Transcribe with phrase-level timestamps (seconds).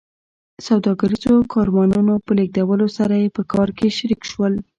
[0.67, 4.53] سوداګریزو کاروانونو په لېږدولو سره یې په کار کې شریک شول